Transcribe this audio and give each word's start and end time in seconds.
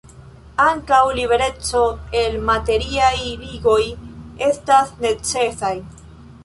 Ankaŭ 0.63 1.01
libereco 1.19 1.81
el 2.21 2.39
materiaj 2.49 3.13
ligoj 3.45 3.79
estas 4.51 4.97
necesaj. 5.07 5.75